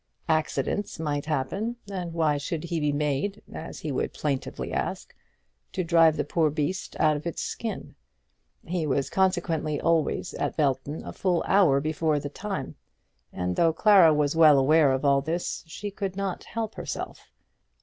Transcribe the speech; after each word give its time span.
Accidents 0.29 0.97
might 0.99 1.27
happen, 1.27 1.75
and 1.87 2.11
why 2.11 2.37
should 2.37 2.63
he 2.63 2.79
be 2.79 2.91
made, 2.91 3.43
as 3.53 3.81
he 3.81 3.91
would 3.91 4.13
plaintively 4.13 4.73
ask, 4.73 5.13
to 5.73 5.83
drive 5.83 6.17
the 6.17 6.23
poor 6.23 6.49
beast 6.49 6.99
out 6.99 7.15
of 7.15 7.27
its 7.27 7.39
skin? 7.43 7.93
He 8.65 8.87
was 8.87 9.11
consequently 9.11 9.79
always 9.79 10.33
at 10.33 10.57
Belton 10.57 11.05
a 11.05 11.13
full 11.13 11.43
hour 11.45 11.79
before 11.79 12.19
the 12.19 12.29
time, 12.29 12.77
and 13.31 13.55
though 13.55 13.73
Clara 13.73 14.11
was 14.11 14.35
well 14.35 14.57
aware 14.57 14.91
of 14.91 15.05
all 15.05 15.21
this, 15.21 15.63
she 15.67 15.91
could 15.91 16.15
not 16.15 16.45
help 16.45 16.73
herself. 16.73 17.29